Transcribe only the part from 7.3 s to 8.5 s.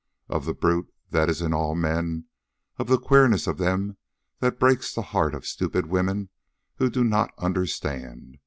understand.